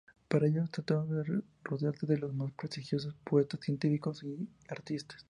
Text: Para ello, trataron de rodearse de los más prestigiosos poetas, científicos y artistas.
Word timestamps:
Para 0.27 0.47
ello, 0.47 0.65
trataron 0.67 1.09
de 1.11 1.43
rodearse 1.63 2.07
de 2.07 2.17
los 2.17 2.33
más 2.33 2.51
prestigiosos 2.53 3.13
poetas, 3.23 3.59
científicos 3.59 4.23
y 4.23 4.49
artistas. 4.67 5.19